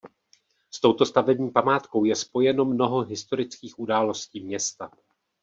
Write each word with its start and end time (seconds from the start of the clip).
S 0.71 0.79
touto 0.79 1.05
stavební 1.05 1.49
památkou 1.51 2.03
je 2.03 2.15
spojeno 2.15 2.65
mnoho 2.65 3.01
historických 3.03 3.79
událostí 3.79 4.39
města. 4.45 4.91